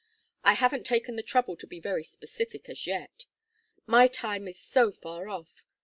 [0.43, 3.27] I haven't taken the trouble to be very specific as yet.
[3.85, 5.63] My time is so far off.